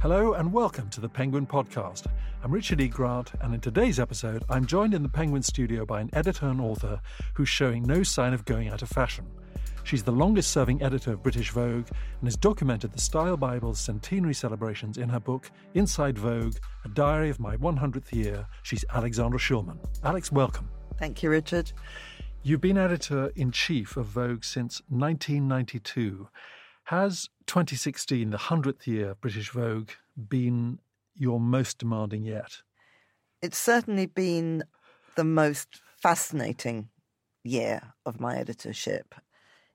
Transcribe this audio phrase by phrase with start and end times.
[0.00, 2.06] Hello and welcome to the Penguin Podcast.
[2.42, 2.88] I'm Richard E.
[2.88, 6.58] Grant, and in today's episode, I'm joined in the Penguin studio by an editor and
[6.58, 6.98] author
[7.34, 9.26] who's showing no sign of going out of fashion.
[9.84, 14.32] She's the longest serving editor of British Vogue and has documented the Style Bible's centenary
[14.32, 18.46] celebrations in her book, Inside Vogue A Diary of My 100th Year.
[18.62, 19.76] She's Alexandra Shulman.
[20.02, 20.66] Alex, welcome.
[20.96, 21.72] Thank you, Richard.
[22.42, 26.26] You've been editor in chief of Vogue since 1992.
[26.90, 29.90] Has 2016, the 100th year of British Vogue,
[30.28, 30.80] been
[31.14, 32.62] your most demanding yet?
[33.40, 34.64] It's certainly been
[35.14, 36.88] the most fascinating
[37.44, 39.14] year of my editorship.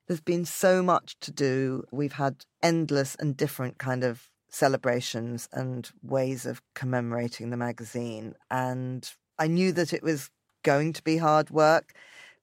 [0.06, 1.86] There's been so much to do.
[1.90, 8.36] We've had endless and different kind of celebrations and ways of commemorating the magazine.
[8.52, 9.10] And
[9.40, 10.32] I knew that it was
[10.64, 11.94] going to be hard work,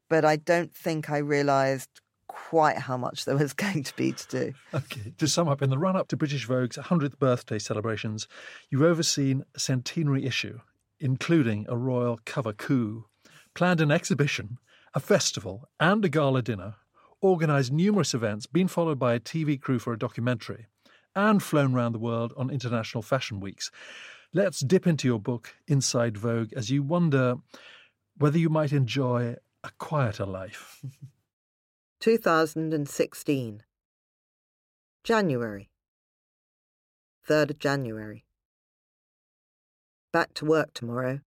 [0.08, 2.00] but I don't think I realized
[2.32, 4.52] quite how much there was going to be to do.
[4.74, 8.27] Okay, to sum up, in the run up to British Vogue's 100th birthday celebrations,
[8.70, 10.60] you've overseen a centenary issue,
[11.00, 13.06] including a royal cover coup,
[13.55, 14.58] planned an exhibition,
[14.94, 16.75] a festival, and a gala dinner,
[17.22, 20.66] organised numerous events, been followed by a TV crew for a documentary,
[21.14, 23.70] and flown around the world on international fashion weeks.
[24.33, 27.36] Let's dip into your book, Inside Vogue, as you wonder
[28.16, 30.83] whether you might enjoy a quieter life.
[32.03, 33.62] 2016.
[35.05, 35.70] January.
[37.28, 38.25] 3rd of January.
[40.12, 41.20] Back to work tomorrow.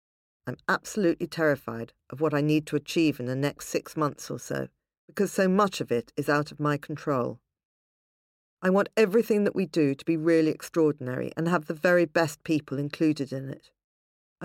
[0.47, 4.39] I'm absolutely terrified of what I need to achieve in the next six months or
[4.39, 4.67] so,
[5.05, 7.39] because so much of it is out of my control.
[8.63, 12.43] I want everything that we do to be really extraordinary and have the very best
[12.43, 13.69] people included in it.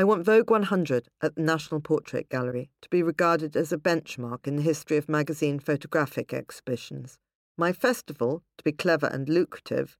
[0.01, 4.47] I want Vogue 100 at the National Portrait Gallery to be regarded as a benchmark
[4.47, 7.19] in the history of magazine photographic exhibitions,
[7.57, 9.97] my festival to be clever and lucrative,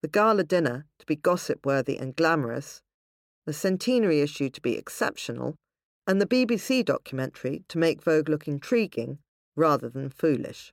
[0.00, 2.82] the gala dinner to be gossip worthy and glamorous,
[3.44, 5.56] the centenary issue to be exceptional,
[6.06, 9.18] and the BBC documentary to make Vogue look intriguing
[9.56, 10.72] rather than foolish.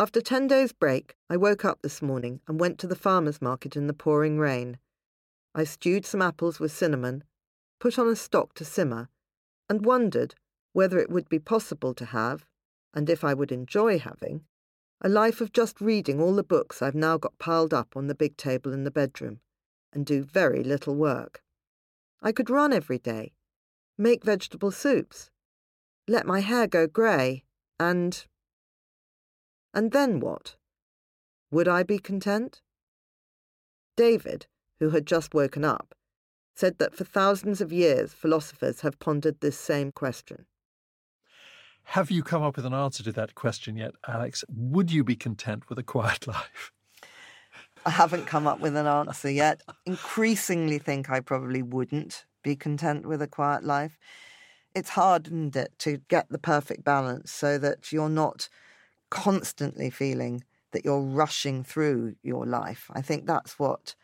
[0.00, 3.76] After 10 days' break, I woke up this morning and went to the farmer's market
[3.76, 4.78] in the pouring rain.
[5.54, 7.24] I stewed some apples with cinnamon,
[7.80, 9.08] put on a stock to simmer,
[9.68, 10.34] and wondered
[10.72, 12.46] whether it would be possible to have,
[12.94, 14.44] and if I would enjoy having,
[15.00, 18.14] a life of just reading all the books I've now got piled up on the
[18.14, 19.40] big table in the bedroom,
[19.92, 21.42] and do very little work.
[22.20, 23.32] I could run every day,
[23.96, 25.30] make vegetable soups,
[26.08, 27.44] let my hair go grey,
[27.78, 28.26] and.
[29.74, 30.56] And then what?
[31.50, 32.60] Would I be content?
[33.96, 34.46] David,
[34.78, 35.94] who had just woken up,
[36.54, 40.46] said that for thousands of years philosophers have pondered this same question.
[41.92, 44.44] Have you come up with an answer to that question yet, Alex?
[44.48, 46.70] Would you be content with a quiet life?
[47.86, 49.62] I haven't come up with an answer yet.
[49.86, 53.98] Increasingly think I probably wouldn't be content with a quiet life.
[54.74, 58.48] It's hard, isn't it, to get the perfect balance so that you're not
[59.10, 62.90] constantly feeling that you're rushing through your life.
[62.92, 63.94] I think that's what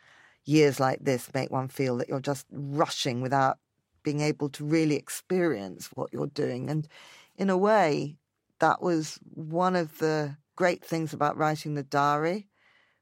[0.45, 3.57] years like this make one feel that you're just rushing without
[4.03, 6.69] being able to really experience what you're doing.
[6.69, 6.87] And
[7.35, 8.17] in a way,
[8.59, 12.47] that was one of the great things about writing the diary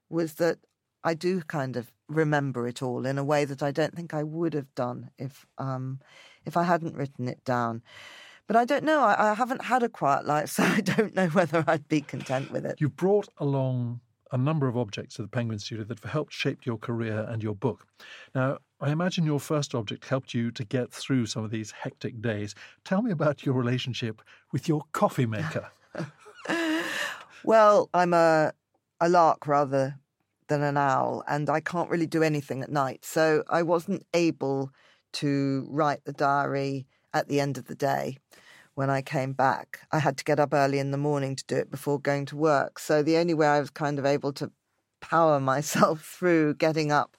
[0.09, 0.59] was that
[1.03, 4.23] I do kind of remember it all in a way that I don't think I
[4.23, 5.99] would have done if um,
[6.45, 7.81] if I hadn't written it down.
[8.47, 9.01] But I don't know.
[9.01, 12.51] I, I haven't had a quiet life, so I don't know whether I'd be content
[12.51, 12.79] with it.
[12.79, 14.01] You brought along
[14.33, 17.41] a number of objects to the Penguin Studio that have helped shape your career and
[17.41, 17.85] your book.
[18.33, 22.19] Now, I imagine your first object helped you to get through some of these hectic
[22.19, 22.55] days.
[22.83, 25.69] Tell me about your relationship with your coffee maker.
[27.43, 28.53] well, I'm a,
[28.99, 29.99] a lark rather
[30.47, 33.05] than an owl, and I can't really do anything at night.
[33.05, 34.71] So I wasn't able
[35.13, 38.17] to write the diary at the end of the day
[38.75, 39.81] when I came back.
[39.91, 42.35] I had to get up early in the morning to do it before going to
[42.35, 42.79] work.
[42.79, 44.51] So the only way I was kind of able to
[45.01, 47.17] power myself through getting up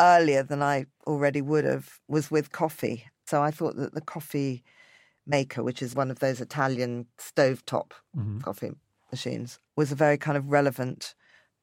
[0.00, 3.04] earlier than I already would have was with coffee.
[3.26, 4.62] So I thought that the coffee
[5.26, 8.40] maker, which is one of those Italian stovetop mm-hmm.
[8.40, 8.72] coffee
[9.10, 11.14] machines, was a very kind of relevant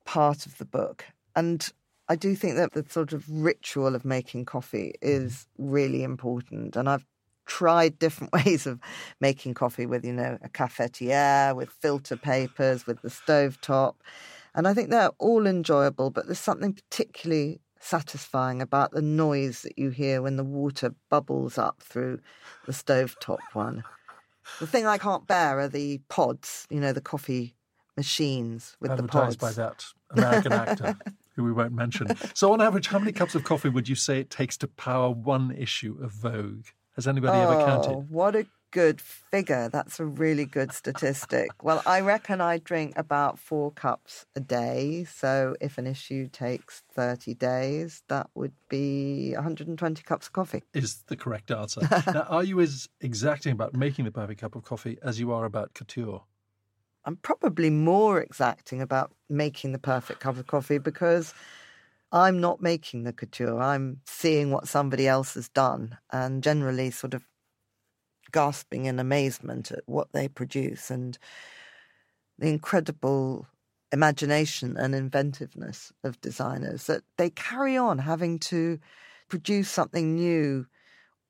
[0.06, 1.06] part of the book.
[1.36, 1.68] And
[2.10, 6.76] I do think that the sort of ritual of making coffee is really important.
[6.76, 7.06] And I've
[7.46, 8.80] tried different ways of
[9.20, 14.02] making coffee with, you know, a cafetiere, with filter papers, with the stove top.
[14.56, 19.78] And I think they're all enjoyable, but there's something particularly satisfying about the noise that
[19.78, 22.20] you hear when the water bubbles up through
[22.66, 23.84] the stovetop one.
[24.60, 27.56] The thing I can't bear are the pods, you know, the coffee
[27.98, 29.56] machines with Advertised the pods.
[29.56, 30.98] by that American actor.
[31.36, 32.08] who we won't mention.
[32.34, 35.10] so, on average, how many cups of coffee would you say it takes to power
[35.10, 36.66] one issue of Vogue?
[36.96, 37.92] Has anybody oh, ever counted?
[37.92, 39.70] Oh, what a good figure.
[39.70, 41.52] That's a really good statistic.
[41.62, 45.06] well, I reckon I drink about four cups a day.
[45.06, 50.64] So if an issue takes 30 days, that would be 120 cups of coffee.
[50.74, 51.82] Is the correct answer.
[52.08, 55.46] now, are you as exacting about making the perfect cup of coffee as you are
[55.46, 56.24] about couture?
[57.06, 61.34] I'm probably more exacting about making the perfect cup of coffee because
[62.14, 63.60] I'm not making the couture.
[63.60, 67.26] I'm seeing what somebody else has done and generally sort of
[68.32, 71.18] gasping in amazement at what they produce and
[72.38, 73.48] the incredible
[73.92, 78.80] imagination and inventiveness of designers that they carry on having to
[79.28, 80.68] produce something new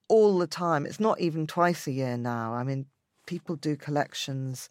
[0.10, 0.86] all the time.
[0.86, 2.54] It's not even twice a year now.
[2.54, 2.88] I mean,
[3.26, 4.70] people do collections,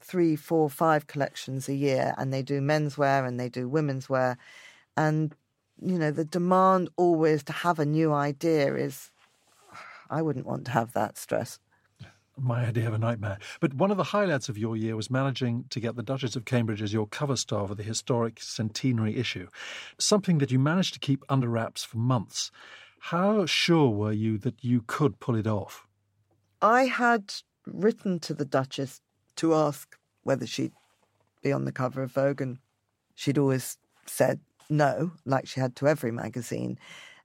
[0.00, 4.38] three, four, five collections a year, and they do menswear and they do women's wear.
[4.96, 5.34] And,
[5.82, 9.10] you know, the demand always to have a new idea is
[10.08, 11.58] I wouldn't want to have that stress.
[12.36, 13.38] My idea of a nightmare.
[13.60, 16.46] But one of the highlights of your year was managing to get the Duchess of
[16.46, 19.46] Cambridge as your cover star for the historic centenary issue,
[19.98, 22.50] something that you managed to keep under wraps for months.
[23.00, 25.86] How sure were you that you could pull it off?
[26.62, 27.34] I had
[27.66, 29.00] written to the Duchess
[29.36, 30.72] to ask whether she'd
[31.42, 32.58] be on the cover of Vogue, and
[33.14, 34.40] she'd always said
[34.70, 36.78] no, like she had to every magazine.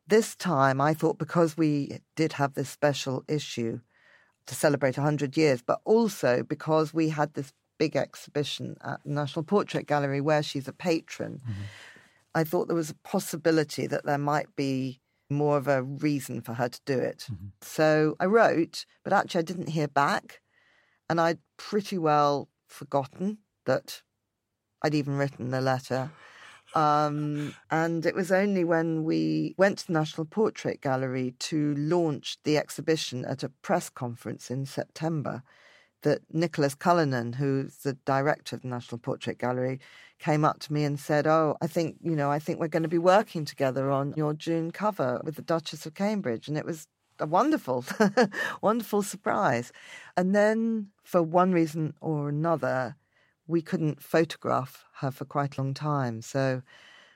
[0.08, 3.80] This time, I thought because we did have this special issue
[4.48, 9.44] to celebrate 100 years, but also because we had this big exhibition at the National
[9.44, 11.62] Portrait Gallery where she's a patron, mm-hmm.
[12.34, 16.54] I thought there was a possibility that there might be more of a reason for
[16.54, 17.28] her to do it.
[17.32, 17.48] Mm-hmm.
[17.62, 20.42] So I wrote, but actually I didn't hear back.
[21.10, 24.02] And I'd pretty well forgotten that
[24.82, 26.12] I'd even written the letter.
[26.76, 32.38] Um, and it was only when we went to the National Portrait Gallery to launch
[32.44, 35.42] the exhibition at a press conference in September
[36.02, 39.80] that Nicholas Cullinan, who's the director of the National Portrait Gallery,
[40.20, 42.84] came up to me and said, "Oh, I think you know, I think we're going
[42.84, 46.66] to be working together on your June cover with the Duchess of Cambridge," and it
[46.66, 46.88] was
[47.20, 47.86] a wonderful,
[48.62, 49.72] wonderful surprise.
[50.18, 52.98] And then, for one reason or another,
[53.48, 56.22] we couldn't photograph her for quite a long time.
[56.22, 56.62] So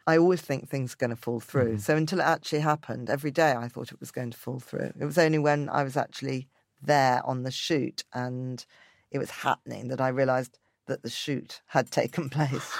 [0.05, 1.73] I always think things are going to fall through.
[1.73, 1.77] Mm-hmm.
[1.77, 4.91] So until it actually happened, every day I thought it was going to fall through.
[4.99, 6.47] It was only when I was actually
[6.81, 8.65] there on the shoot and
[9.11, 12.75] it was happening that I realized that the shoot had taken place.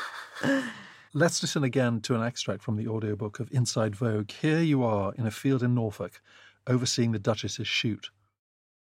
[1.14, 4.32] Let's listen again to an extract from the audiobook of Inside Vogue.
[4.32, 6.22] Here you are in a field in Norfolk,
[6.68, 8.12] overseeing the Duchess's shoot.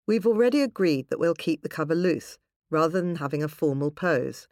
[0.07, 2.37] We've already agreed that we'll keep the cover loose
[2.75, 4.49] rather than having a formal pose.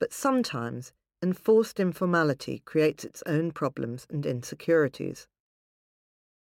[0.00, 5.28] But sometimes enforced informality creates its own problems and insecurities.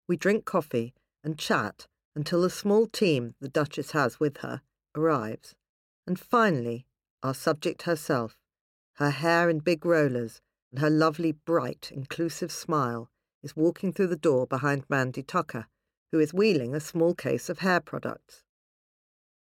[0.07, 4.61] We drink coffee and chat until the small team the Duchess has with her
[4.95, 5.55] arrives,
[6.05, 6.85] and finally,
[7.23, 8.37] our subject herself,
[8.97, 13.09] her hair in big rollers and her lovely, bright, inclusive smile,
[13.41, 15.65] is walking through the door behind Mandy Tucker,
[16.11, 18.43] who is wheeling a small case of hair products.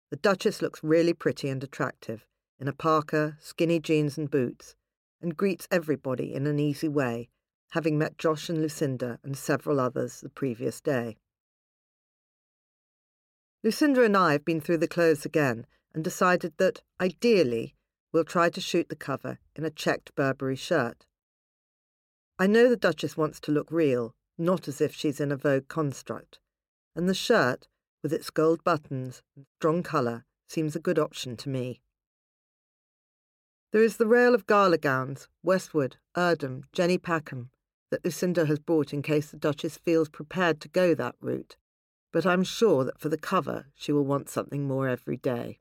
[0.09, 2.25] The Duchess looks really pretty and attractive
[2.59, 4.75] in a parka, skinny jeans, and boots,
[5.21, 7.29] and greets everybody in an easy way,
[7.71, 11.17] having met Josh and Lucinda and several others the previous day.
[13.63, 17.75] Lucinda and I have been through the clothes again and decided that, ideally,
[18.11, 21.05] we'll try to shoot the cover in a checked Burberry shirt.
[22.37, 25.67] I know the Duchess wants to look real, not as if she's in a Vogue
[25.67, 26.39] construct,
[26.95, 27.67] and the shirt
[28.01, 31.81] with its gold buttons and strong colour, seems a good option to me.
[33.71, 37.49] There is the rail of gala gowns, Westwood, Erdem, Jenny Packham,
[37.91, 41.55] that Lucinda has brought in case the Duchess feels prepared to go that route,
[42.11, 45.59] but I'm sure that for the cover she will want something more every day.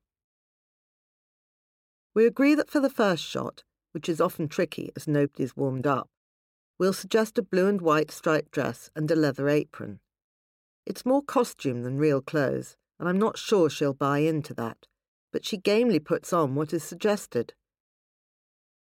[2.14, 6.09] We agree that for the first shot, which is often tricky as nobody's warmed up,
[6.78, 10.00] we'll suggest a blue and white striped dress and a leather apron.
[10.88, 14.87] It's more costume than real clothes, and I'm not sure she'll buy into that,
[15.30, 17.52] but she gamely puts on what is suggested.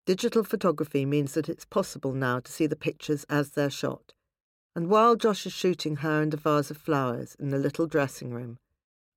[0.05, 4.13] Digital photography means that it's possible now to see the pictures as they're shot,
[4.77, 8.35] and while Josh is shooting her and a vase of flowers in the little dressing
[8.35, 8.59] room,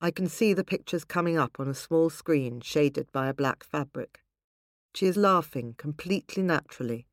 [0.00, 3.64] I can see the pictures coming up on a small screen shaded by a black
[3.64, 4.22] fabric.
[4.94, 7.06] She is laughing completely naturally,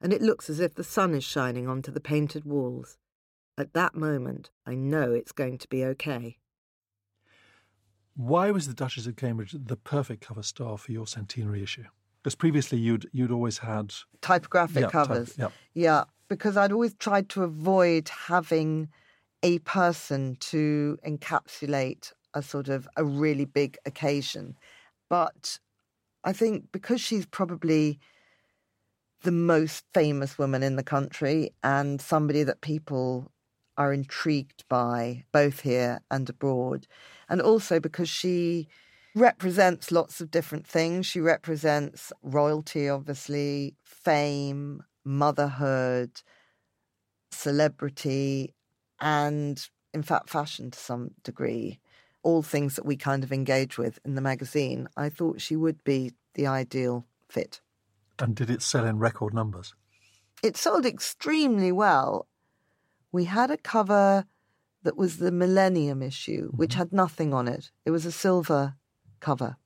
[0.00, 2.96] and it looks as if the sun is shining onto the painted walls.
[3.58, 6.38] At that moment, I know it's going to be okay.
[8.14, 11.84] Why was the Duchess of Cambridge the perfect cover star for your centenary issue?
[12.22, 15.34] Because previously you'd you'd always had typographic yeah, covers.
[15.34, 15.82] Type, yeah.
[15.82, 18.88] yeah, because I'd always tried to avoid having
[19.42, 24.56] a person to encapsulate a sort of a really big occasion.
[25.08, 25.58] But
[26.24, 27.98] I think because she's probably
[29.22, 33.30] the most famous woman in the country and somebody that people
[33.76, 36.86] are intrigued by both here and abroad,
[37.28, 38.68] and also because she
[39.14, 41.06] represents lots of different things.
[41.06, 46.22] She represents royalty, obviously, fame, motherhood,
[47.30, 48.54] celebrity,
[49.00, 51.78] and in fact, fashion to some degree.
[52.22, 54.88] All things that we kind of engage with in the magazine.
[54.96, 57.60] I thought she would be the ideal fit.
[58.18, 59.74] And did it sell in record numbers?
[60.42, 62.28] It sold extremely well.
[63.12, 64.26] We had a cover
[64.82, 66.56] that was the Millennium issue, mm-hmm.
[66.56, 67.70] which had nothing on it.
[67.84, 68.74] It was a silver
[69.20, 69.56] cover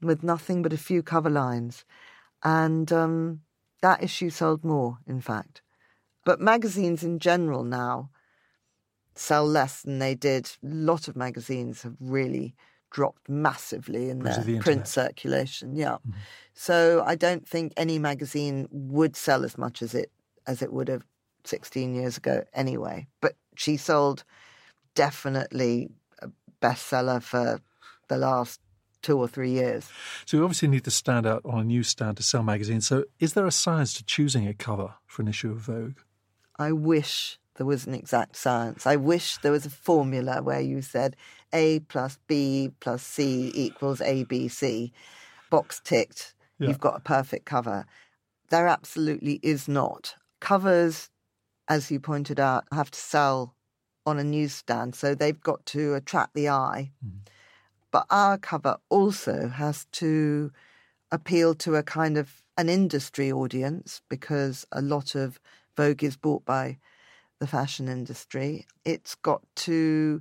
[0.00, 1.84] with nothing but a few cover lines.
[2.42, 3.40] And um,
[3.82, 5.62] that issue sold more, in fact.
[6.24, 8.10] But magazines in general now
[9.14, 10.46] sell less than they did.
[10.62, 12.54] A lot of magazines have really
[12.90, 15.76] dropped massively in their the print circulation.
[15.76, 15.98] Yeah.
[15.98, 16.10] Mm-hmm.
[16.54, 20.10] So I don't think any magazine would sell as much as it
[20.46, 21.04] as it would have
[21.46, 23.06] 16 years ago anyway.
[23.20, 24.24] But she sold
[24.94, 26.28] definitely a
[26.60, 27.60] bestseller for
[28.08, 28.60] the last
[29.02, 29.88] two or three years.
[30.26, 32.86] So you obviously need to stand out on a newsstand to sell magazines.
[32.86, 35.98] So is there a science to choosing a cover for an issue of Vogue?
[36.58, 38.86] I wish there was an exact science.
[38.86, 41.14] I wish there was a formula where you said
[41.52, 44.92] A plus B plus C equals ABC.
[45.50, 46.68] Box ticked, yeah.
[46.68, 47.84] you've got a perfect cover.
[48.48, 50.14] There absolutely is not.
[50.40, 51.09] Covers,
[51.70, 53.54] as you pointed out, have to sell
[54.04, 56.90] on a newsstand, so they've got to attract the eye.
[57.06, 57.20] Mm.
[57.92, 60.52] But our cover also has to
[61.12, 65.40] appeal to a kind of an industry audience because a lot of
[65.76, 66.78] Vogue is bought by
[67.38, 68.66] the fashion industry.
[68.84, 70.20] It's got to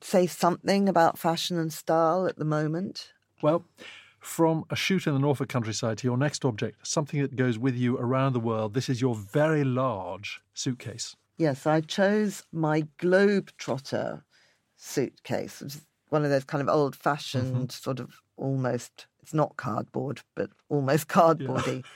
[0.00, 3.12] say something about fashion and style at the moment.
[3.42, 3.64] Well,
[4.20, 7.74] from a shoot in the Norfolk countryside to your next object, something that goes with
[7.74, 8.74] you around the world.
[8.74, 11.16] This is your very large suitcase.
[11.38, 14.22] Yes, I chose my Globetrotter
[14.76, 17.68] suitcase, which is one of those kind of old fashioned, mm-hmm.
[17.70, 21.90] sort of almost, it's not cardboard, but almost cardboardy yeah.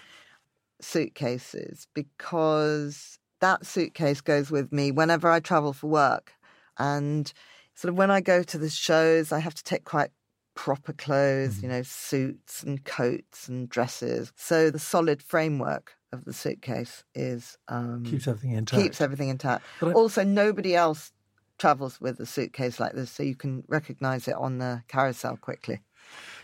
[0.81, 6.33] suitcases because that suitcase goes with me whenever I travel for work.
[6.79, 7.31] And
[7.75, 10.11] sort of when I go to the shows, I have to take quite
[10.55, 11.67] proper clothes, mm-hmm.
[11.67, 14.33] you know, suits and coats and dresses.
[14.37, 18.83] So the solid framework of the suitcase is um, keeps everything intact.
[18.83, 19.65] Keeps everything intact.
[19.83, 19.93] I...
[19.93, 21.13] Also, nobody else
[21.59, 25.81] travels with a suitcase like this, so you can recognize it on the carousel quickly.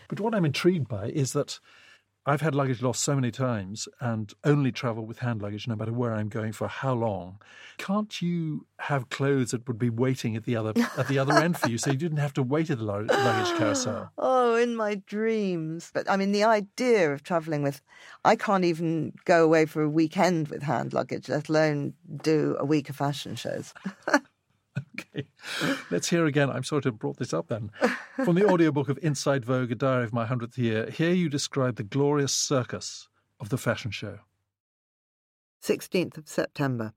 [0.07, 1.59] But what I'm intrigued by is that
[2.23, 5.91] I've had luggage lost so many times and only travel with hand luggage no matter
[5.91, 7.41] where I'm going for how long.
[7.79, 11.57] Can't you have clothes that would be waiting at the other at the other end
[11.57, 14.11] for you so you didn't have to wait at the luggage carousel?
[14.19, 15.89] Oh, in my dreams.
[15.93, 17.81] But I mean the idea of traveling with
[18.23, 22.65] I can't even go away for a weekend with hand luggage, let alone do a
[22.65, 23.73] week of fashion shows.
[25.15, 25.27] okay.
[25.91, 26.49] Let's hear again.
[26.49, 27.71] I'm sorry to have brought this up then.
[28.23, 31.75] From the audiobook of Inside Vogue, A Diary of My Hundredth Year, here you describe
[31.75, 34.19] the glorious circus of the fashion show.
[35.63, 36.93] 16th of September.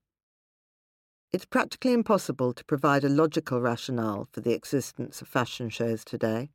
[1.33, 6.50] It's practically impossible to provide a logical rationale for the existence of fashion shows today.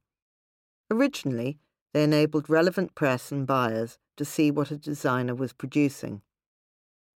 [0.89, 1.59] Originally,
[1.93, 6.21] they enabled relevant press and buyers to see what a designer was producing.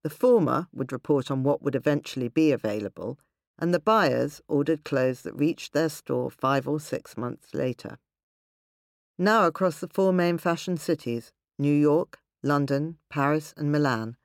[0.04, 3.18] The former would report on what would eventually be available,
[3.60, 8.00] and the buyers ordered clothes that reached their store five or six months later.
[9.18, 14.18] Now, across the four main fashion cities, New York, London, Paris, and Milan,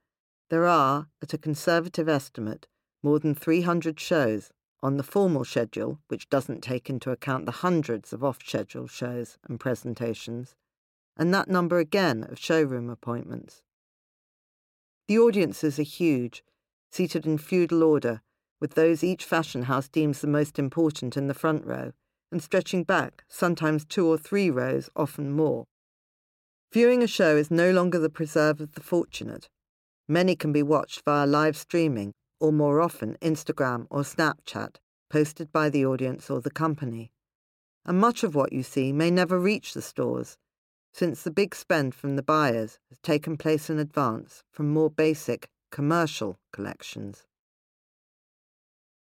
[0.51, 2.67] there are, at a conservative estimate,
[3.03, 4.51] more than 300 shows
[4.83, 9.37] on the formal schedule, which doesn't take into account the hundreds of off schedule shows
[9.49, 10.55] and presentations,
[11.17, 13.63] and that number again of showroom appointments.
[15.07, 16.45] The audiences are huge,
[16.91, 18.23] seated in feudal order
[18.61, 21.93] with those each fashion house deems the most important in the front row,
[22.31, 25.65] and stretching back, sometimes two or three rows, often more.
[26.73, 29.49] Viewing a show is no longer the preserve of the fortunate.
[30.07, 34.77] Many can be watched via live streaming, or more often Instagram or Snapchat,
[35.11, 37.11] posted by the audience or the company.
[37.87, 40.37] And much of what you see may never reach the stores,
[40.93, 45.49] since the big spend from the buyers has taken place in advance from more basic,
[45.71, 47.28] commercial collections.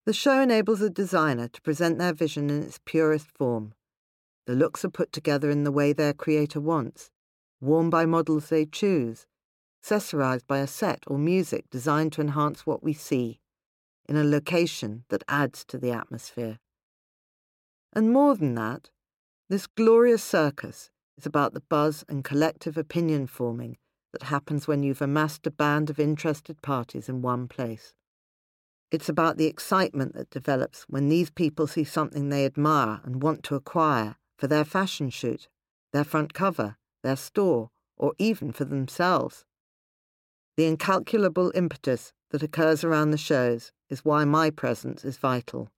[0.05, 3.75] The show enables a designer to present their vision in its purest form.
[4.47, 7.13] The looks are put together in the way their creator wants,
[7.61, 9.27] worn by models they choose,
[9.81, 13.39] accessorized by a set or music designed to enhance what we see,
[14.09, 16.59] in a location that adds to the atmosphere.
[17.93, 18.91] And more than that,
[19.49, 23.77] this glorious circus is about the buzz and collective opinion forming
[24.13, 27.95] that happens when you've amassed a band of interested parties in one place.
[28.93, 33.43] It's about the excitement that develops when these people see something they admire and want
[33.45, 35.49] to acquire for their fashion shoot,
[35.95, 39.47] their front cover, their store, or even for themselves.
[40.59, 45.71] The incalculable impetus that occurs around the shows is why my presence is vital.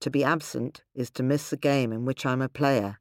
[0.00, 2.98] To be absent is to miss the game in which I'm a player,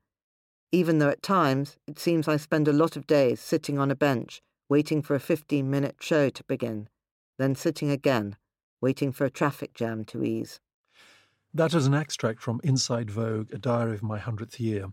[0.71, 3.95] even though at times it seems I spend a lot of days sitting on a
[3.95, 6.89] bench waiting for a 15 minute show to begin,
[7.39, 8.37] then sitting again,
[8.81, 10.59] waiting for a traffic jam to ease.
[11.53, 14.87] That is an extract from Inside Vogue, A Diary of My Hundredth Year.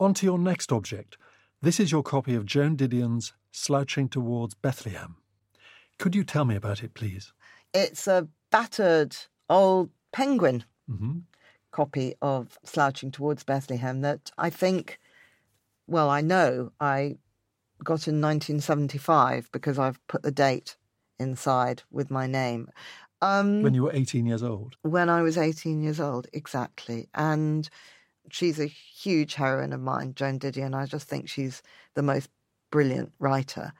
[0.00, 1.16] On to your next object.
[1.60, 5.16] This is your copy of Joan Didion's Slouching Towards Bethlehem.
[5.98, 7.32] Could you tell me about it, please?
[7.74, 9.16] It's a battered
[9.50, 11.18] old penguin Mm-hmm.
[11.70, 14.98] copy of Slouching Towards Bethlehem that I think,
[15.86, 17.16] well, I know I
[17.84, 20.76] got in 1975 because I've put the date
[21.18, 22.70] inside with my name.
[23.20, 24.76] Um, When you were 18 years old.
[24.82, 27.08] when I was 18 years old, exactly.
[27.14, 27.68] And
[28.30, 30.74] she's a huge heroine of mine, Joan Didion.
[30.74, 31.62] I just think she's
[31.94, 32.28] the most
[32.70, 33.72] brilliant writer.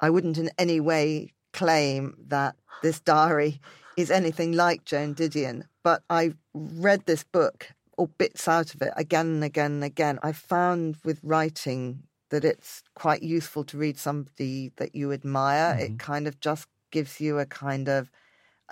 [0.00, 3.60] I wouldn't in any way claim that this diary
[3.96, 8.92] is anything like Joan Didion, but I read this book or bits out of it
[8.96, 10.18] again and again and again.
[10.22, 15.76] I found with writing that it's quite useful to read somebody that you admire.
[15.78, 18.10] It kind of just gives you a kind of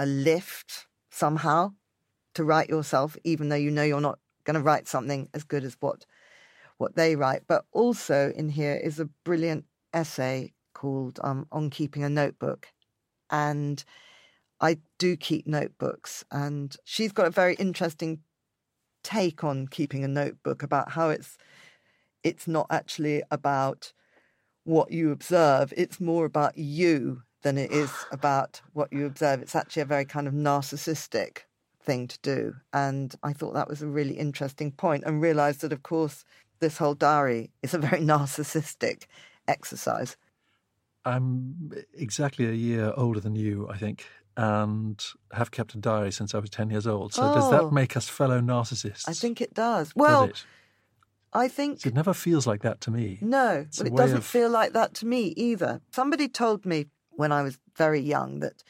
[0.00, 1.74] a lift somehow
[2.34, 5.62] to write yourself, even though you know you're not going to write something as good
[5.62, 6.06] as what
[6.78, 7.42] what they write.
[7.46, 12.68] But also in here is a brilliant essay called um, "On Keeping a Notebook,"
[13.28, 13.84] and
[14.60, 18.20] I do keep notebooks, and she's got a very interesting
[19.02, 21.36] take on keeping a notebook about how it's
[22.22, 23.92] it's not actually about
[24.64, 29.40] what you observe; it's more about you than it is about what you observe.
[29.42, 31.38] It's actually a very kind of narcissistic
[31.82, 32.54] thing to do.
[32.72, 36.24] And I thought that was a really interesting point and realized that, of course,
[36.60, 39.04] this whole diary is a very narcissistic
[39.48, 40.16] exercise.
[41.04, 44.04] I'm exactly a year older than you, I think,
[44.36, 47.14] and have kept a diary since I was 10 years old.
[47.14, 47.50] So does Oh.
[47.50, 49.08] that make us fellow narcissists?
[49.08, 49.88] I think it does.
[49.88, 50.44] Does Well, it?
[51.32, 51.86] I think.
[51.86, 53.18] it never feels like that to me.
[53.22, 55.80] No, It's but it doesn't of- feel like that to me either.
[55.90, 58.62] Somebody told me when I was very young that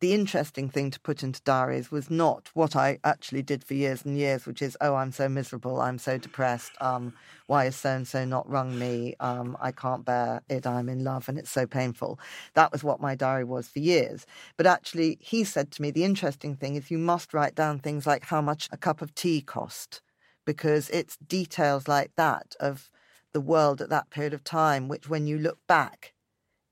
[0.00, 4.02] the interesting thing to put into diaries was not what I actually did for years
[4.02, 7.12] and years, which is, oh, I'm so miserable, I'm so depressed, um,
[7.48, 11.04] why is so and so not rung me, um, I can't bear it, I'm in
[11.04, 12.18] love, and it's so painful.
[12.54, 14.24] That was what my diary was for years.
[14.56, 18.06] But actually, he said to me, the interesting thing is you must write down things
[18.06, 20.00] like how much a cup of tea cost,
[20.46, 22.90] because it's details like that of
[23.34, 26.14] the world at that period of time, which when you look back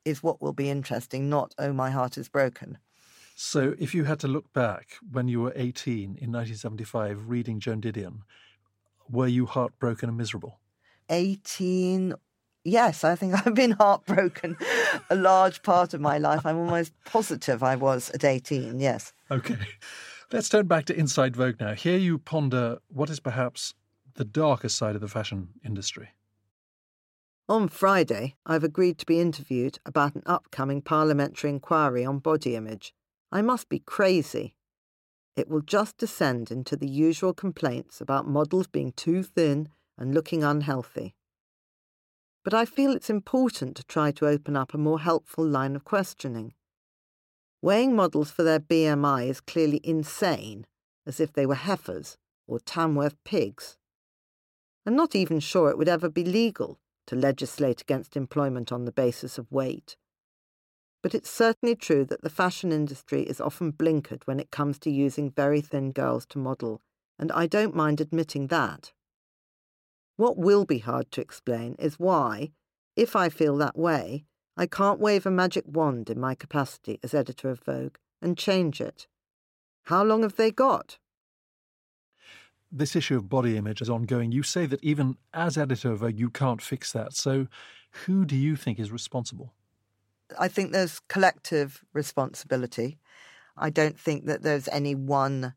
[0.09, 2.79] is what will be interesting, not, oh, my heart is broken.
[3.37, 7.81] So if you had to look back when you were 18 in 1975 reading Joan
[7.81, 8.23] Didion,
[9.09, 10.59] were you heartbroken and miserable?
[11.09, 12.15] 18.
[12.65, 14.57] Yes, I think I've been heartbroken
[15.11, 16.45] a large part of my life.
[16.45, 19.13] I'm almost positive I was at 18, yes.
[19.31, 19.57] Okay.
[20.33, 21.75] Let's turn back to Inside Vogue now.
[21.75, 23.75] Here you ponder what is perhaps
[24.15, 26.11] the darker side of the fashion industry.
[27.51, 32.93] On Friday, I've agreed to be interviewed about an upcoming parliamentary inquiry on body image.
[33.33, 34.55] I must be crazy.
[35.35, 40.45] It will just descend into the usual complaints about models being too thin and looking
[40.45, 41.15] unhealthy.
[42.45, 45.85] But I feel it's important to try to open up a more helpful line of
[45.85, 46.53] questioning.
[47.63, 50.67] Weighing models for their BMI is clearly insane,
[51.07, 53.79] as if they were heifers or Tamworth pigs.
[54.85, 58.93] I'm not even sure it would ever be legal to legislate against employment on the
[58.93, 59.97] basis of weight.
[61.03, 64.91] But it's certainly true that the fashion industry is often blinkered when it comes to
[64.91, 66.81] using very thin girls to model,
[67.19, 68.93] and I don't mind admitting that.
[70.17, 72.53] What will be hard to explain is why,
[72.97, 74.25] if I feel that way,
[74.57, 78.81] I can't wave a magic wand in my capacity as editor of Vogue and change
[78.81, 79.07] it.
[79.85, 80.99] How long have they got?
[82.71, 84.33] This issue of body image is ongoing.
[84.33, 87.15] You say that even as editor of Vogue, you can't fix that.
[87.15, 87.47] So
[88.05, 89.55] who do you think is responsible?
[90.39, 92.99] I think there's collective responsibility.
[93.57, 95.55] I don't think that there's any one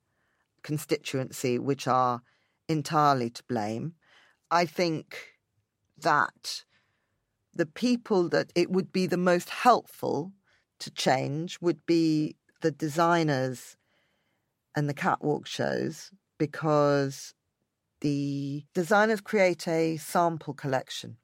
[0.64, 2.22] constituency which are
[2.70, 3.96] entirely to blame.
[4.50, 5.18] I think
[5.98, 6.64] that
[7.54, 10.32] the people that it would be the most helpful
[10.80, 13.76] to change would be the designers
[14.76, 17.36] and the catwalk shows because
[18.00, 21.18] the designers create a sample collection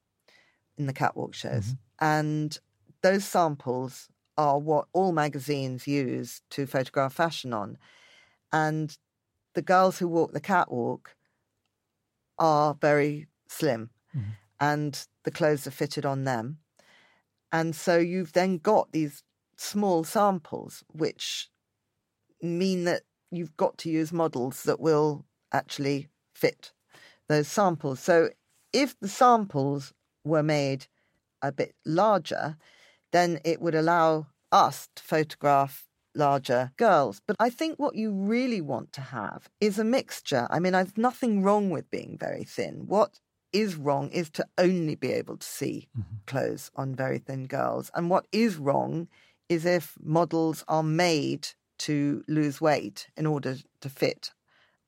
[0.77, 1.69] in the catwalk shows.
[1.69, 2.05] Mm-hmm.
[2.05, 2.59] And
[3.01, 7.79] those samples are what all magazines use to photograph fashion on.
[8.53, 8.95] And
[9.55, 11.15] the girls who walk the catwalk
[12.37, 14.29] are very slim mm-hmm.
[14.59, 16.59] and the clothes are fitted on them.
[17.51, 19.23] And so you've then got these
[19.55, 21.49] small samples, which
[22.39, 26.71] mean that you've got to use models that will actually fit
[27.27, 27.99] those samples.
[27.99, 28.29] So
[28.73, 30.87] if the samples were made
[31.41, 32.57] a bit larger,
[33.11, 37.21] then it would allow us to photograph larger girls.
[37.25, 40.47] But I think what you really want to have is a mixture.
[40.49, 42.87] I mean, there's nothing wrong with being very thin.
[42.87, 43.19] What
[43.53, 46.15] is wrong is to only be able to see mm-hmm.
[46.25, 47.91] clothes on very thin girls.
[47.93, 49.07] And what is wrong
[49.47, 54.31] is if models are made to lose weight in order to fit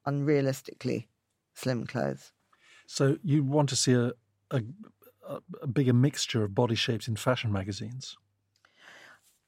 [0.07, 1.07] unrealistically
[1.53, 2.31] slim clothes.
[2.87, 4.11] So you want to see a,
[4.51, 4.61] a,
[5.61, 8.17] a bigger mixture of body shapes in fashion magazines?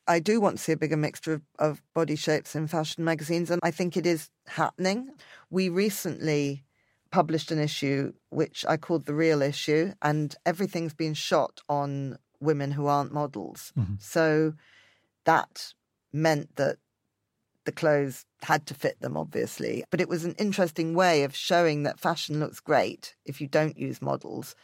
[0.08, 3.50] I do want to see a bigger mixture of, of, body shapes in fashion magazines,
[3.50, 5.12] and I think it is happening.
[5.50, 6.66] We recently
[7.12, 12.72] published an issue which I called The Real Issue, and everything's been shot on women
[12.72, 13.72] who aren't models.
[13.78, 13.96] Mm-hmm.
[14.00, 14.54] So
[15.26, 15.74] that
[16.12, 16.78] meant that
[17.66, 19.84] the clothes had to fit them, obviously.
[19.92, 23.78] But it was an interesting way of showing that fashion looks great if you don't
[23.78, 24.56] use models.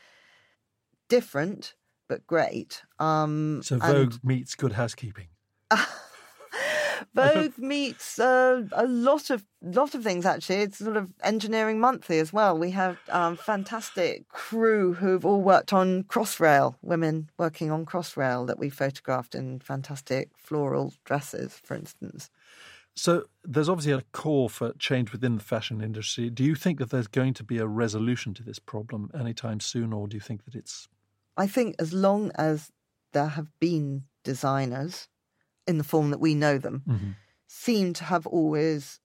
[1.09, 1.75] Different,
[2.09, 2.83] but great.
[2.99, 4.23] Um, so Vogue and...
[4.23, 5.27] meets Good Housekeeping.
[7.13, 10.57] Vogue meets uh, a lot of lot of things actually.
[10.57, 12.57] It's sort of engineering monthly as well.
[12.57, 18.59] We have um, fantastic crew who've all worked on Crossrail, women working on Crossrail that
[18.59, 22.29] we photographed in fantastic floral dresses, for instance.
[22.97, 26.31] So there's obviously a call for change within the fashion industry.
[26.31, 29.93] Do you think that there's going to be a resolution to this problem anytime soon,
[29.93, 30.87] or do you think that it's?
[31.37, 32.71] I think as long as
[33.13, 35.07] there have been designers
[35.67, 37.11] in the form that we know them, mm-hmm.
[37.45, 38.99] seem to have always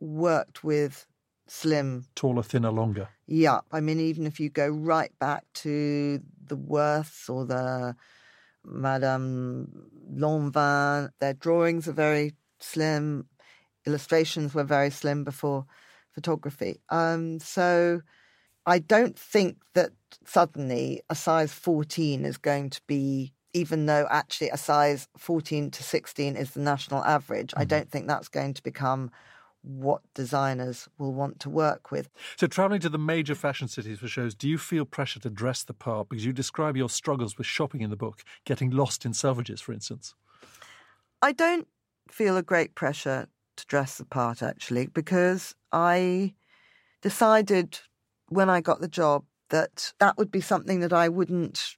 [0.00, 1.06] worked with
[1.46, 3.10] slim, taller, thinner, longer.
[3.26, 7.94] Yeah, I mean, even if you go right back to the Worths or the
[8.64, 13.26] Madame Lanvin, their drawings are very slim.
[13.86, 15.66] Illustrations were very slim before
[16.12, 16.80] photography.
[16.90, 18.00] Um, so
[18.66, 19.92] I don't think that
[20.26, 25.82] suddenly a size 14 is going to be, even though actually a size 14 to
[25.82, 27.60] 16 is the national average, mm-hmm.
[27.60, 29.10] I don't think that's going to become
[29.62, 32.08] what designers will want to work with.
[32.36, 35.62] So, traveling to the major fashion cities for shows, do you feel pressure to dress
[35.62, 36.08] the part?
[36.08, 39.72] Because you describe your struggles with shopping in the book, getting lost in Selfridges, for
[39.72, 40.14] instance.
[41.20, 41.66] I don't
[42.10, 46.34] feel a great pressure to dress the part actually because I
[47.02, 47.78] decided
[48.28, 51.76] when I got the job that that would be something that I wouldn't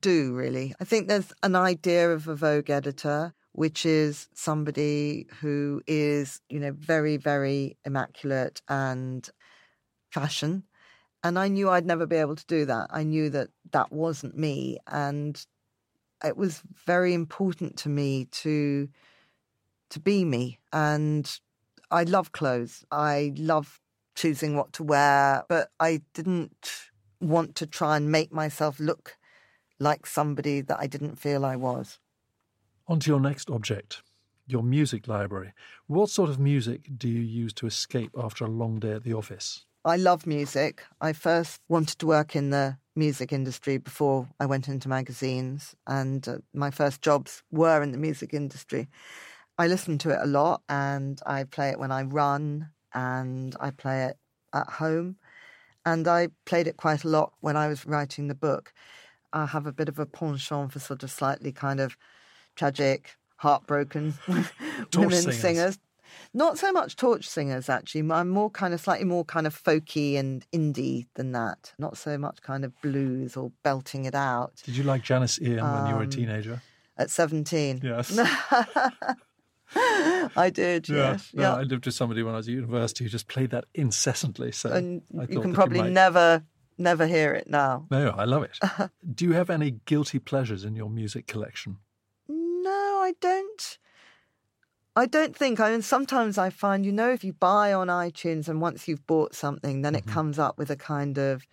[0.00, 0.74] do really.
[0.80, 6.58] I think there's an idea of a Vogue editor which is somebody who is, you
[6.58, 9.28] know, very very immaculate and
[10.10, 10.64] fashion
[11.22, 12.88] and I knew I'd never be able to do that.
[12.90, 15.44] I knew that that wasn't me and
[16.22, 18.88] it was very important to me to
[19.94, 20.58] to be me.
[20.72, 21.30] And
[21.90, 22.84] I love clothes.
[22.90, 23.80] I love
[24.14, 29.16] choosing what to wear, but I didn't want to try and make myself look
[29.80, 31.98] like somebody that I didn't feel I was.
[32.86, 34.02] On to your next object,
[34.46, 35.52] your music library.
[35.86, 39.14] What sort of music do you use to escape after a long day at the
[39.14, 39.64] office?
[39.84, 40.82] I love music.
[41.00, 46.26] I first wanted to work in the music industry before I went into magazines, and
[46.28, 48.88] uh, my first jobs were in the music industry.
[49.58, 53.70] I listen to it a lot and I play it when I run and I
[53.70, 54.16] play it
[54.52, 55.16] at home.
[55.86, 58.72] And I played it quite a lot when I was writing the book.
[59.32, 61.96] I have a bit of a penchant for sort of slightly kind of
[62.56, 64.48] tragic, heartbroken women
[65.12, 65.40] singers.
[65.40, 65.78] singers.
[66.32, 68.10] Not so much torch singers, actually.
[68.10, 71.72] I'm more kind of slightly more kind of folky and indie than that.
[71.78, 74.62] Not so much kind of blues or belting it out.
[74.64, 76.62] Did you like Janis Ian um, when you were a um, teenager?
[76.96, 77.80] At 17.
[77.82, 78.16] Yes.
[80.36, 80.88] I did.
[80.88, 81.30] Yeah, yes.
[81.34, 81.54] no, yeah.
[81.54, 84.52] I lived with somebody when I was at university who just played that incessantly.
[84.52, 85.92] So and you can probably you might...
[85.92, 86.44] never,
[86.78, 87.86] never hear it now.
[87.90, 88.58] No, I love it.
[89.14, 91.78] Do you have any guilty pleasures in your music collection?
[92.28, 93.78] No, I don't.
[94.96, 95.58] I don't think.
[95.58, 99.06] I mean, sometimes I find, you know, if you buy on iTunes and once you've
[99.06, 100.14] bought something, then it mm-hmm.
[100.14, 101.46] comes up with a kind of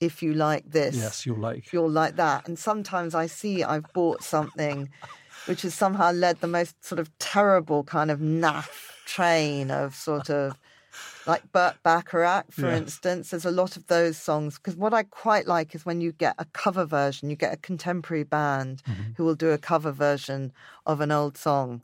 [0.00, 2.46] if you like this, yes, you'll like you'll like that.
[2.46, 4.90] And sometimes I see I've bought something
[5.46, 8.68] which has somehow led the most sort of terrible kind of naff
[9.06, 10.58] train of sort of
[11.26, 12.76] like Burt Bacharach, for yeah.
[12.76, 13.30] instance.
[13.30, 16.34] There's a lot of those songs because what I quite like is when you get
[16.38, 19.12] a cover version, you get a contemporary band mm-hmm.
[19.16, 20.52] who will do a cover version
[20.86, 21.82] of an old song.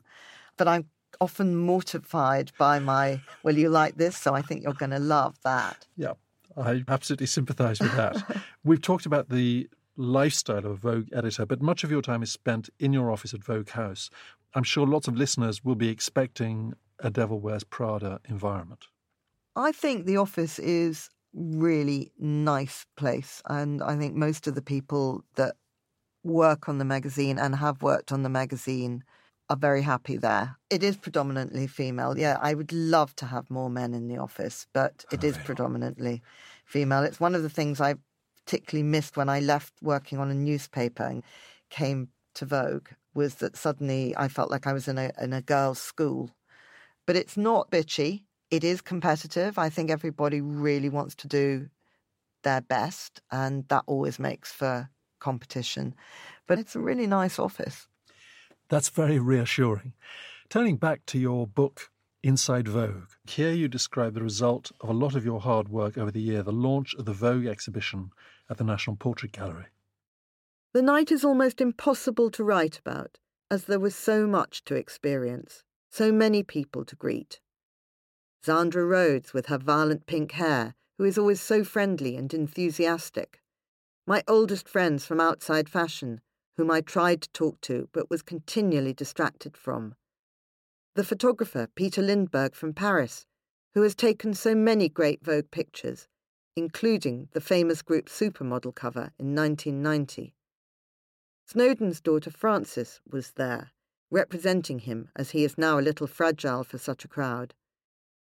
[0.57, 0.85] But I'm
[1.19, 5.37] often mortified by my, well, you like this, so I think you're going to love
[5.43, 5.87] that.
[5.97, 6.13] Yeah,
[6.57, 8.41] I absolutely sympathise with that.
[8.63, 12.31] We've talked about the lifestyle of a Vogue editor, but much of your time is
[12.31, 14.09] spent in your office at Vogue House.
[14.53, 18.85] I'm sure lots of listeners will be expecting a Devil Wears Prada environment.
[19.55, 25.23] I think the office is really nice place and I think most of the people
[25.35, 25.55] that
[26.23, 29.03] work on the magazine and have worked on the magazine
[29.49, 30.57] are very happy there.
[30.69, 32.17] It is predominantly female.
[32.17, 36.21] Yeah, I would love to have more men in the office, but it is predominantly
[36.65, 37.03] female.
[37.03, 37.95] It's one of the things I
[38.51, 41.23] particularly missed when I left working on a newspaper and
[41.69, 45.41] came to Vogue was that suddenly I felt like I was in a in a
[45.41, 46.31] girls' school.
[47.05, 48.23] But it's not bitchy.
[48.49, 49.57] It is competitive.
[49.57, 51.69] I think everybody really wants to do
[52.43, 55.95] their best, and that always makes for competition.
[56.45, 57.87] But it's a really nice office.
[58.67, 59.93] That's very reassuring.
[60.49, 61.89] Turning back to your book,
[62.21, 66.11] Inside Vogue, here you describe the result of a lot of your hard work over
[66.11, 68.11] the year, the launch of the Vogue exhibition
[68.51, 69.67] at the National Portrait Gallery.
[70.73, 73.17] The night is almost impossible to write about,
[73.49, 77.39] as there was so much to experience, so many people to greet.
[78.45, 83.41] Zandra Rhodes, with her violent pink hair, who is always so friendly and enthusiastic.
[84.05, 86.19] My oldest friends from outside fashion,
[86.57, 89.95] whom I tried to talk to but was continually distracted from.
[90.95, 93.25] The photographer Peter Lindbergh from Paris,
[93.75, 96.09] who has taken so many great Vogue pictures,
[96.55, 100.33] including the famous group Supermodel cover in 1990.
[101.47, 103.71] Snowdon's daughter Frances was there,
[104.09, 107.53] representing him as he is now a little fragile for such a crowd.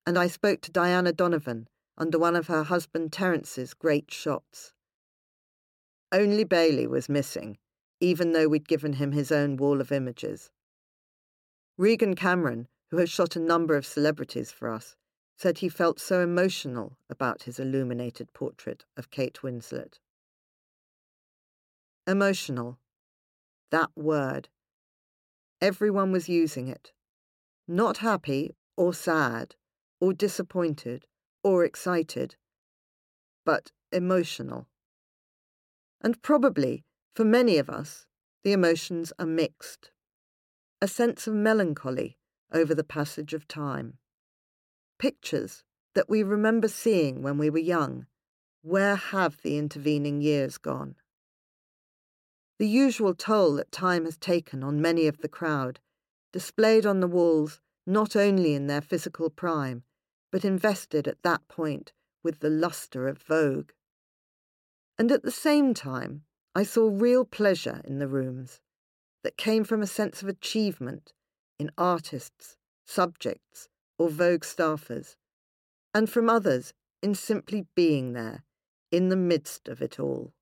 [0.07, 4.73] And I spoke to Diana Donovan under one of her husband Terence's great shots.
[6.13, 7.59] Only Bailey was missing,
[8.01, 10.51] even though we'd given him his own wall of images.
[11.77, 14.97] Regan Cameron, who has shot a number of celebrities for us,
[15.40, 19.98] said he felt so emotional about his illuminated portrait of Kate Winslet.
[22.07, 22.79] Emotional.
[23.70, 24.50] That word.
[25.59, 26.92] Everyone was using it.
[27.66, 29.55] Not happy or sad
[29.98, 31.07] or disappointed
[31.42, 32.37] or excited,
[33.46, 34.68] but emotional.
[36.03, 38.05] And probably for many of us,
[38.44, 39.90] the emotions are mixed.
[40.83, 42.18] A sense of melancholy
[42.53, 44.00] over the passage of time.
[45.01, 48.07] Pictures that we remember seeing when we were young.
[48.61, 50.97] Where have the intervening years gone?
[52.59, 55.81] The usual toll that time has taken on many of the crowd,
[56.35, 59.85] displayed on the walls not only in their physical prime,
[60.31, 63.71] but invested at that point with the lustre of Vogue.
[64.99, 68.61] And at the same time, I saw real pleasure in the rooms
[69.25, 71.15] that came from a sense of achievement
[71.59, 75.17] in artists, subjects, or Vogue staffers,
[75.93, 78.45] and from others in simply being there,
[78.91, 80.33] in the midst of it all.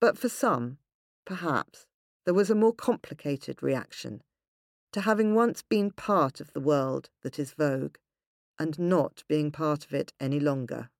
[0.00, 0.78] But for some,
[1.24, 1.84] perhaps,
[2.24, 4.22] there was a more complicated reaction
[4.92, 7.96] to having once been part of the world that is Vogue
[8.56, 10.90] and not being part of it any longer.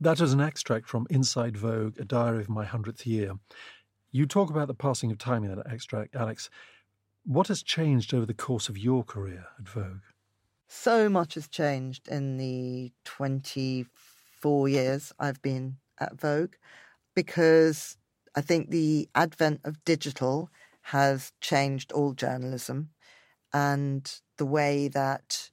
[0.00, 3.34] That is an extract from Inside Vogue, A Diary of My Hundredth Year.
[4.10, 6.50] You talk about the passing of time in that extract, Alex.
[7.24, 10.02] What has changed over the course of your career at Vogue?
[10.68, 16.54] So much has changed in the 24 years I've been at Vogue
[17.14, 17.96] because
[18.34, 20.50] I think the advent of digital
[20.82, 22.90] has changed all journalism
[23.54, 25.50] and the way that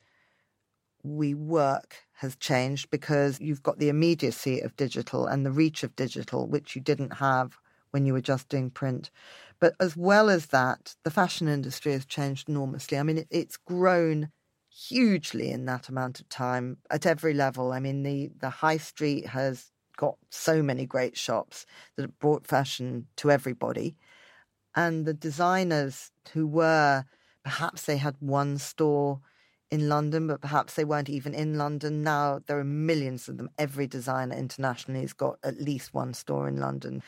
[1.04, 5.96] we work has changed because you've got the immediacy of digital and the reach of
[5.96, 7.58] digital, which you didn't have
[7.92, 9.10] when you were just doing print.
[9.62, 12.98] But as well as that, the fashion industry has changed enormously.
[12.98, 14.32] I mean, it, it's grown
[14.70, 17.72] hugely in that amount of time at every level.
[17.72, 22.48] I mean, the, the high street has got so many great shops that have brought
[22.48, 23.96] fashion to everybody.
[24.76, 27.06] And the designers who were,
[27.44, 29.20] perhaps they had one store
[29.70, 32.02] in London, but perhaps they weren't even in London.
[32.02, 33.50] Now there are millions of them.
[33.60, 37.04] Every designer internationally has got at least one store in London.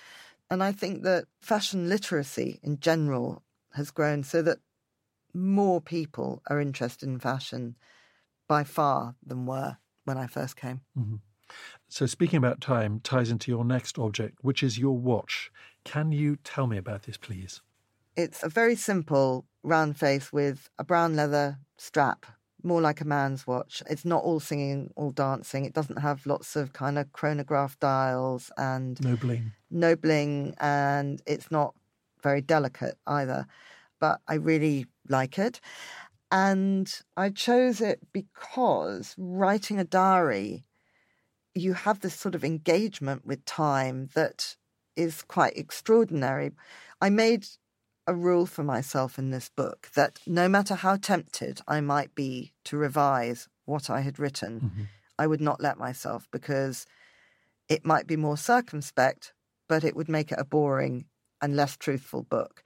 [0.49, 4.59] And I think that fashion literacy in general has grown so that
[5.33, 7.75] more people are interested in fashion
[8.47, 10.81] by far than were when I first came.
[10.97, 11.15] Mm-hmm.
[11.87, 15.51] So, speaking about time ties into your next object, which is your watch.
[15.83, 17.61] Can you tell me about this, please?
[18.15, 22.25] It's a very simple round face with a brown leather strap,
[22.63, 23.83] more like a man's watch.
[23.89, 25.65] It's not all singing, all dancing.
[25.65, 29.51] It doesn't have lots of kind of chronograph dials and no bling.
[29.69, 31.73] No bling, and it's not
[32.21, 33.47] very delicate either.
[33.99, 35.59] But I really like it.
[36.31, 40.65] And I chose it because writing a diary
[41.55, 44.55] you have this sort of engagement with time that
[44.95, 46.51] is quite extraordinary.
[47.01, 47.45] I made
[48.05, 52.53] a rule for myself in this book that no matter how tempted I might be
[52.65, 54.83] to revise what I had written, mm-hmm.
[55.17, 56.85] I would not let myself because
[57.69, 59.33] it might be more circumspect,
[59.69, 61.05] but it would make it a boring
[61.41, 62.63] and less truthful book.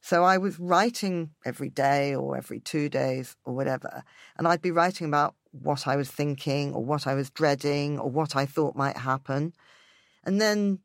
[0.00, 4.04] So I was writing every day or every two days or whatever,
[4.36, 8.10] and I'd be writing about what I was thinking or what I was dreading or
[8.10, 9.54] what I thought might happen.
[10.24, 10.80] And then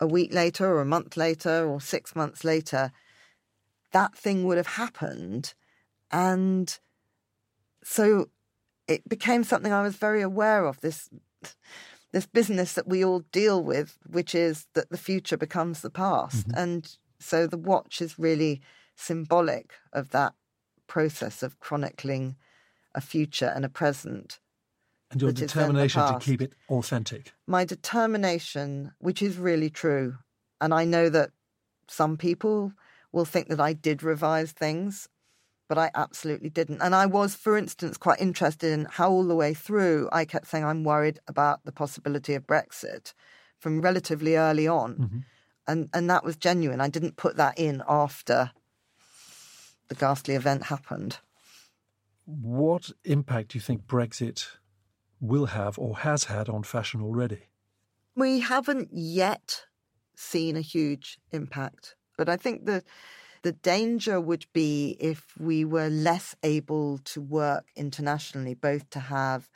[0.00, 2.92] a week later or a month later or six months later,
[3.92, 5.54] that thing would have happened.
[6.10, 6.76] And
[7.82, 8.28] so
[8.88, 11.08] it became something I was very aware of this
[12.12, 16.48] this business that we all deal with, which is that the future becomes the past.
[16.48, 16.58] Mm-hmm.
[16.58, 18.62] And so the watch is really
[18.94, 20.32] symbolic of that
[20.86, 22.36] process of chronicling
[22.94, 24.38] a future and a present.
[25.14, 27.32] And your determination to keep it authentic.
[27.46, 30.18] My determination, which is really true.
[30.60, 31.30] And I know that
[31.88, 32.72] some people
[33.12, 35.08] will think that I did revise things,
[35.68, 36.82] but I absolutely didn't.
[36.82, 40.48] And I was, for instance, quite interested in how all the way through I kept
[40.48, 43.14] saying I'm worried about the possibility of Brexit
[43.58, 44.94] from relatively early on.
[44.94, 45.18] Mm-hmm
[45.66, 46.80] and and that was genuine.
[46.80, 48.50] I didn't put that in after
[49.88, 51.18] the ghastly event happened.
[52.26, 54.46] What impact do you think Brexit
[55.20, 57.44] will have or has had on fashion already?
[58.16, 59.64] We haven't yet
[60.14, 62.84] seen a huge impact, but I think the
[63.42, 69.50] the danger would be if we were less able to work internationally, both to have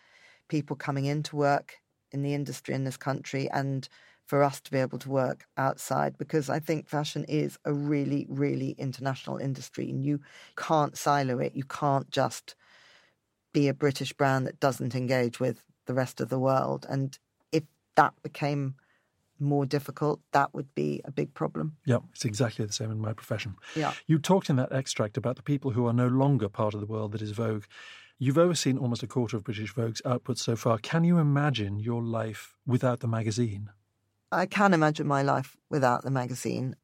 [0.49, 1.77] people coming into work
[2.12, 3.88] in the industry in this country and
[4.27, 8.27] for us to be able to work outside because I think fashion is a really,
[8.29, 10.21] really international industry and you
[10.55, 11.55] can't silo it.
[11.57, 12.55] You can't just
[13.52, 16.87] be a British brand that doesn't engage with the rest of the world.
[16.88, 17.18] And
[17.52, 17.64] if
[17.96, 18.76] that became
[19.40, 21.76] more difficult, that would be a big problem.
[21.84, 23.56] Yeah, it's exactly the same in my profession.
[23.74, 23.92] Yeah.
[24.06, 26.87] You talked in that extract about the people who are no longer part of the
[26.87, 27.64] world that is Vogue.
[28.18, 30.78] You've overseen almost a quarter of British Vogue's output so far.
[30.78, 33.70] Can you imagine your life without the magazine?
[34.32, 36.74] I can imagine my life without the magazine.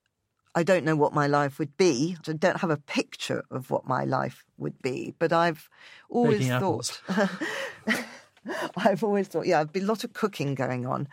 [0.54, 2.16] I don't know what my life would be.
[2.28, 5.68] I don't have a picture of what my life would be, but I've
[6.08, 7.00] always Baking thought.
[8.76, 11.08] I've always thought, yeah, there'd be a lot of cooking going on.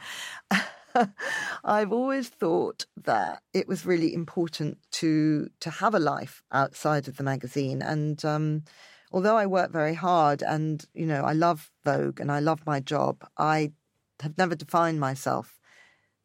[1.64, 7.18] I've always thought that it was really important to to have a life outside of
[7.18, 8.64] the magazine, and um,
[9.12, 12.80] although I work very hard, and you know, I love Vogue and I love my
[12.80, 13.72] job, I
[14.20, 15.60] have never defined myself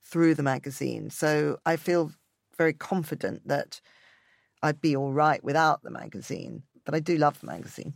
[0.03, 1.11] through the magazine.
[1.11, 2.13] So I feel
[2.57, 3.81] very confident that
[4.63, 6.63] I'd be all right without the magazine.
[6.85, 7.95] But I do love the magazine.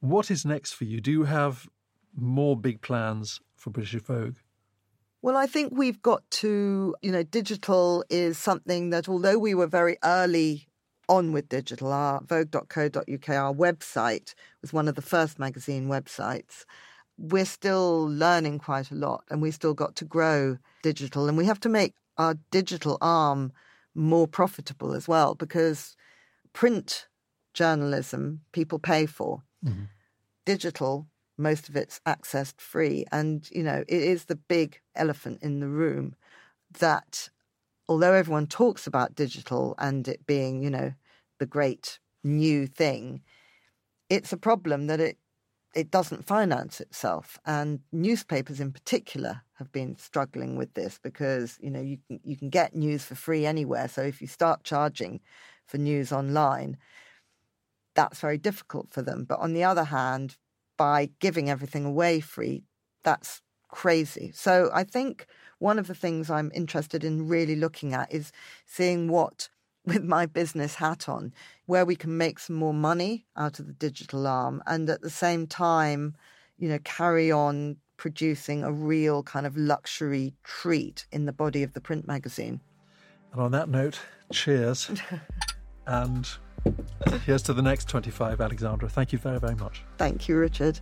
[0.00, 1.00] What is next for you?
[1.00, 1.68] Do you have
[2.14, 4.36] more big plans for British Vogue?
[5.22, 9.66] Well, I think we've got to, you know, digital is something that although we were
[9.66, 10.66] very early
[11.10, 16.64] on with digital, our vogue.co.uk, our website was one of the first magazine websites
[17.20, 21.44] we're still learning quite a lot and we've still got to grow digital and we
[21.44, 23.50] have to make our digital arm
[23.94, 25.96] more profitable as well because
[26.52, 27.08] print
[27.54, 29.84] journalism people pay for mm-hmm.
[30.44, 35.60] digital most of it's accessed free and you know it is the big elephant in
[35.60, 36.14] the room
[36.78, 37.30] that
[37.88, 40.92] although everyone talks about digital and it being you know
[41.38, 43.22] the great new thing
[44.10, 45.16] it's a problem that it
[45.74, 47.38] it doesn't finance itself.
[47.46, 52.36] And newspapers in particular have been struggling with this because, you know, you can, you
[52.36, 53.88] can get news for free anywhere.
[53.88, 55.20] So if you start charging
[55.66, 56.76] for news online,
[57.94, 59.24] that's very difficult for them.
[59.24, 60.36] But on the other hand,
[60.76, 62.64] by giving everything away free,
[63.04, 64.32] that's crazy.
[64.34, 65.26] So I think
[65.58, 68.32] one of the things I'm interested in really looking at is
[68.66, 69.48] seeing what
[69.90, 71.32] with my business hat on,
[71.66, 75.10] where we can make some more money out of the digital arm and at the
[75.10, 76.14] same time,
[76.58, 81.72] you know, carry on producing a real kind of luxury treat in the body of
[81.72, 82.60] the print magazine.
[83.32, 83.98] And on that note,
[84.32, 84.90] cheers.
[85.86, 86.28] and
[87.26, 88.88] here's to the next 25, Alexandra.
[88.88, 89.82] Thank you very, very much.
[89.98, 90.78] Thank you, Richard.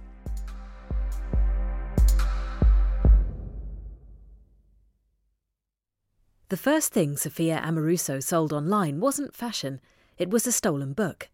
[6.51, 9.83] The first thing Sophia Amoruso sold online wasn't fashion,
[10.17, 11.29] it was a stolen book.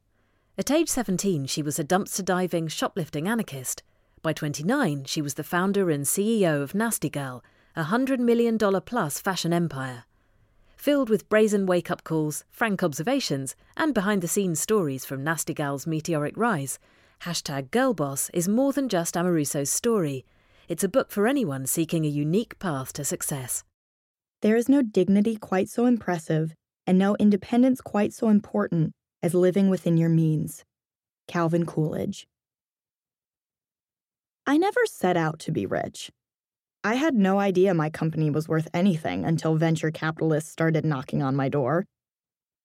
[0.58, 3.84] At age 17, she was a dumpster diving, shoplifting anarchist.
[4.22, 7.44] By 29, she was the founder and CEO of Nasty Gal,
[7.76, 10.02] a $100 million plus fashion empire.
[10.76, 15.54] Filled with brazen wake up calls, frank observations, and behind the scenes stories from Nasty
[15.54, 16.80] Gal's meteoric rise,
[17.20, 20.24] hashtag Girlboss is more than just Amoruso's story.
[20.66, 23.62] It's a book for anyone seeking a unique path to success.
[24.44, 26.52] There is no dignity quite so impressive
[26.86, 28.92] and no independence quite so important
[29.22, 30.64] as living within your means.
[31.26, 32.26] Calvin Coolidge.
[34.46, 36.10] I never set out to be rich.
[36.84, 41.34] I had no idea my company was worth anything until venture capitalists started knocking on
[41.34, 41.86] my door.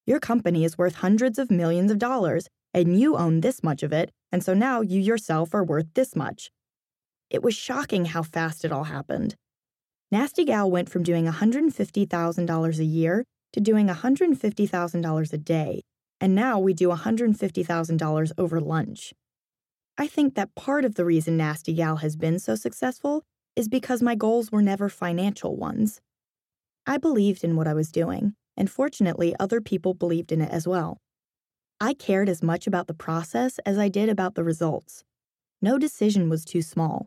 [0.06, 3.94] Your company is worth hundreds of millions of dollars, and you own this much of
[3.94, 6.52] it, and so now you yourself are worth this much.
[7.30, 9.38] It was shocking how fast it all happened.
[10.12, 15.82] Nasty Gal went from doing $150,000 a year to doing $150,000 a day,
[16.20, 19.14] and now we do $150,000 over lunch.
[19.98, 23.24] I think that part of the reason Nasty Gal has been so successful
[23.56, 26.00] is because my goals were never financial ones.
[26.88, 30.68] I believed in what I was doing, and fortunately, other people believed in it as
[30.68, 30.98] well.
[31.80, 35.04] I cared as much about the process as I did about the results.
[35.62, 37.06] No decision was too small.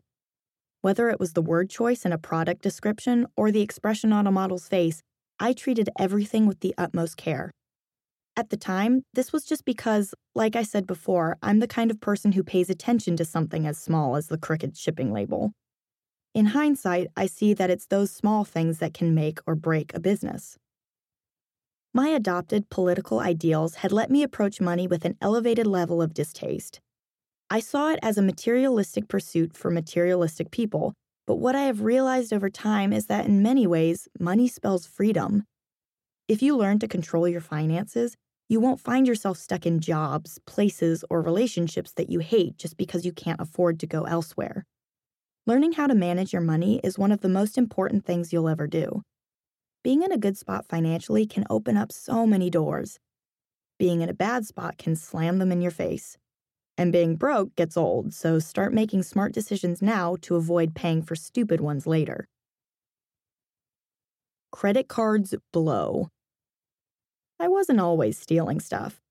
[0.83, 4.33] Whether it was the word choice in a product description or the expression on a
[4.33, 5.01] model's face,
[5.39, 7.51] I treated everything with the utmost care.
[8.35, 12.01] At the time, this was just because, like I said before, I'm the kind of
[12.01, 15.53] person who pays attention to something as small as the crooked shipping label.
[16.33, 20.01] In hindsight, I see that it's those small things that can make or break a
[20.01, 20.57] business.
[21.93, 26.81] My adopted political ideals had let me approach money with an elevated level of distaste.
[27.53, 30.95] I saw it as a materialistic pursuit for materialistic people,
[31.27, 35.43] but what I have realized over time is that in many ways, money spells freedom.
[36.27, 38.15] If you learn to control your finances,
[38.49, 43.05] you won't find yourself stuck in jobs, places, or relationships that you hate just because
[43.05, 44.65] you can't afford to go elsewhere.
[45.45, 48.65] Learning how to manage your money is one of the most important things you'll ever
[48.65, 49.03] do.
[49.83, 52.97] Being in a good spot financially can open up so many doors.
[53.77, 56.17] Being in a bad spot can slam them in your face.
[56.77, 61.15] And being broke gets old, so start making smart decisions now to avoid paying for
[61.15, 62.27] stupid ones later.
[64.51, 66.09] Credit cards blow.
[67.39, 69.01] I wasn't always stealing stuff.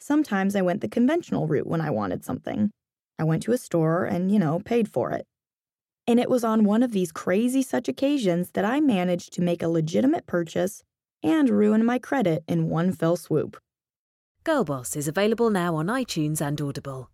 [0.00, 2.70] Sometimes I went the conventional route when I wanted something.
[3.18, 5.26] I went to a store and, you know, paid for it.
[6.06, 9.62] And it was on one of these crazy such occasions that I managed to make
[9.62, 10.82] a legitimate purchase
[11.22, 13.58] and ruin my credit in one fell swoop.
[14.42, 17.10] Girlboss is available now on iTunes and Audible.